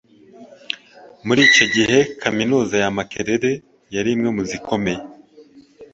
Muri 1.25 1.41
icyo 1.49 1.65
gihe 1.75 1.97
Kaminuza 2.21 2.75
ya 2.83 2.89
Makerere 2.97 3.51
yari 3.95 4.09
imwe 4.15 4.29
mu 4.35 4.43
zikomeye 4.49 5.01